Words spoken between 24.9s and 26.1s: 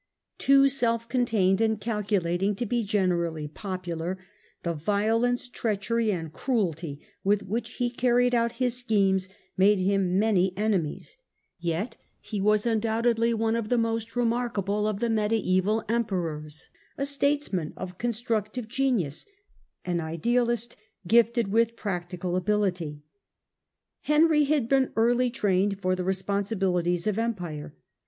early trained for the